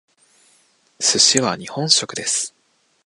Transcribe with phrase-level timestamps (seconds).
[0.99, 2.55] 寿司は日本食です。